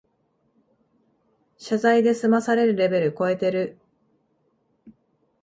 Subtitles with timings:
[1.59, 3.77] 謝罪で済まされるレベルこえてる